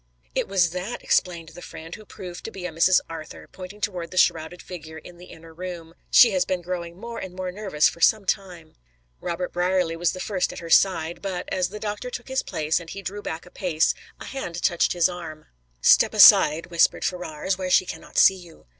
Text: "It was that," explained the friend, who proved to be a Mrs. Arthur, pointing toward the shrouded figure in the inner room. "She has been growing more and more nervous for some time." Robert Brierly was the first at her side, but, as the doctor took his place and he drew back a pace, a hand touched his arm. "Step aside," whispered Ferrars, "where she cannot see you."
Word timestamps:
"It 0.33 0.47
was 0.47 0.71
that," 0.71 1.03
explained 1.03 1.49
the 1.49 1.61
friend, 1.61 1.93
who 1.93 2.05
proved 2.05 2.43
to 2.45 2.51
be 2.51 2.65
a 2.65 2.71
Mrs. 2.71 3.01
Arthur, 3.07 3.47
pointing 3.51 3.79
toward 3.81 4.09
the 4.09 4.17
shrouded 4.17 4.59
figure 4.59 4.97
in 4.97 5.19
the 5.19 5.27
inner 5.27 5.53
room. 5.53 5.93
"She 6.09 6.31
has 6.31 6.43
been 6.43 6.63
growing 6.63 6.99
more 6.99 7.19
and 7.19 7.35
more 7.35 7.51
nervous 7.51 7.87
for 7.87 8.01
some 8.01 8.25
time." 8.25 8.73
Robert 9.19 9.53
Brierly 9.53 9.95
was 9.95 10.13
the 10.13 10.19
first 10.19 10.51
at 10.51 10.57
her 10.57 10.71
side, 10.71 11.21
but, 11.21 11.47
as 11.53 11.69
the 11.69 11.79
doctor 11.79 12.09
took 12.09 12.29
his 12.29 12.41
place 12.41 12.79
and 12.79 12.89
he 12.89 13.03
drew 13.03 13.21
back 13.21 13.45
a 13.45 13.51
pace, 13.51 13.93
a 14.19 14.25
hand 14.25 14.63
touched 14.63 14.93
his 14.93 15.07
arm. 15.07 15.45
"Step 15.81 16.15
aside," 16.15 16.71
whispered 16.71 17.05
Ferrars, 17.05 17.59
"where 17.59 17.69
she 17.69 17.85
cannot 17.85 18.17
see 18.17 18.35
you." 18.37 18.65